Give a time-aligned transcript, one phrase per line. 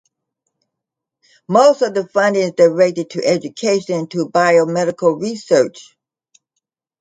[1.47, 5.95] Most of the funding is directed to education and to biomedical research.